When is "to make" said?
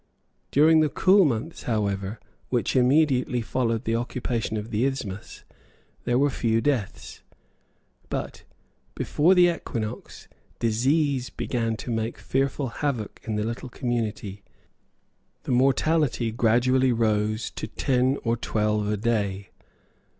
11.77-12.17